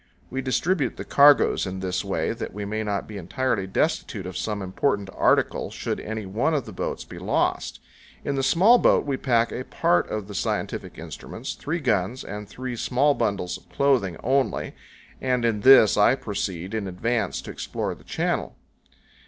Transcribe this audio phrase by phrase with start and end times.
[0.31, 4.35] We distribute the cargoes in this way that we may not be entirely destitute of
[4.35, 7.79] some important article should any one of the boats be lost.
[8.25, 11.63] In the small boat we pack a part of the scientific 122 CANYONS OF THE
[11.63, 11.77] COLORADO.
[11.77, 14.73] instruments, three guns, and three small bundles of clothing, only;
[15.21, 18.55] and in this I proceed in advance to explore the channel.